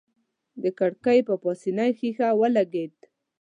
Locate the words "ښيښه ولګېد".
1.97-2.95